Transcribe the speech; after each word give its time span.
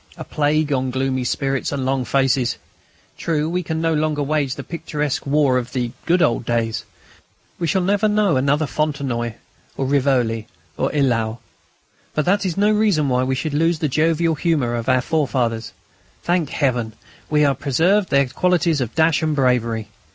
A 0.17 0.23
plague 0.23 0.73
on 0.73 0.89
gloomy 0.89 1.23
spirits 1.23 1.71
and 1.71 1.85
long 1.85 2.05
faces! 2.05 2.57
True, 3.19 3.47
we 3.47 3.61
can 3.61 3.79
no 3.81 3.93
longer 3.93 4.23
wage 4.23 4.55
the 4.55 4.63
picturesque 4.63 5.27
war 5.27 5.59
of 5.59 5.73
the 5.73 5.91
"good 6.07 6.23
old 6.23 6.43
days." 6.43 6.85
We 7.59 7.67
shall 7.67 7.83
never 7.83 8.07
know 8.07 8.35
another 8.35 8.65
Fontenoy, 8.65 9.33
or 9.77 9.85
Rivoli, 9.85 10.47
or 10.75 10.89
Eylau. 10.91 11.37
But 12.15 12.25
that 12.25 12.47
is 12.47 12.57
no 12.57 12.71
reason 12.71 13.09
why 13.09 13.21
we 13.21 13.35
should 13.35 13.53
lose 13.53 13.77
the 13.77 13.87
jovial 13.89 14.33
humour 14.33 14.73
of 14.73 14.89
our 14.89 15.01
forefathers. 15.01 15.71
Thank 16.23 16.49
Heaven! 16.49 16.93
we 17.29 17.41
have 17.41 17.59
preserved 17.59 18.09
their 18.09 18.27
qualities 18.27 18.81
of 18.81 18.95
dash 18.95 19.21
and 19.21 19.35
bravery. 19.35 19.87